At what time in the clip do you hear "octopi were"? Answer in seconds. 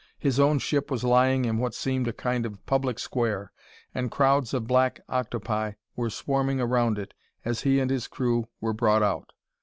5.07-6.09